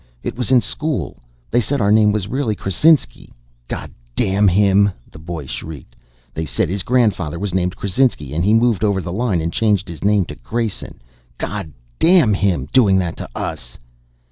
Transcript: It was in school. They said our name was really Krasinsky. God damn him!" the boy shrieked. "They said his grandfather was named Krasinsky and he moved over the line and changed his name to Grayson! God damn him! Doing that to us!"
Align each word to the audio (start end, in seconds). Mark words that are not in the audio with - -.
It 0.23 0.35
was 0.35 0.49
in 0.49 0.61
school. 0.61 1.17
They 1.51 1.61
said 1.61 1.79
our 1.79 1.91
name 1.91 2.11
was 2.11 2.27
really 2.27 2.55
Krasinsky. 2.55 3.29
God 3.67 3.91
damn 4.15 4.47
him!" 4.47 4.89
the 5.11 5.19
boy 5.19 5.45
shrieked. 5.45 5.95
"They 6.33 6.43
said 6.43 6.69
his 6.69 6.81
grandfather 6.81 7.37
was 7.37 7.53
named 7.53 7.75
Krasinsky 7.75 8.33
and 8.33 8.43
he 8.43 8.55
moved 8.55 8.83
over 8.83 8.99
the 9.03 9.13
line 9.13 9.41
and 9.41 9.53
changed 9.53 9.87
his 9.87 10.03
name 10.03 10.25
to 10.25 10.33
Grayson! 10.37 11.03
God 11.37 11.71
damn 11.99 12.33
him! 12.33 12.67
Doing 12.73 12.97
that 12.97 13.15
to 13.17 13.29
us!" 13.35 13.77